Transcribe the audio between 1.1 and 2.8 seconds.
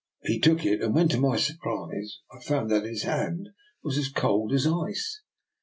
my surprise I found